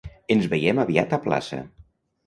Ens 0.35 0.47
veiem 0.53 0.81
aviat 0.85 1.15
a 1.19 1.23
plaça. 1.29 1.65